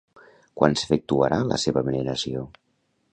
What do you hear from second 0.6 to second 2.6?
Quan s'efectuarà la seva veneració?